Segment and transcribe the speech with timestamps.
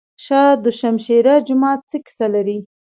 [0.25, 2.57] شاه دوشمشیره جومات څه کیسه لري؟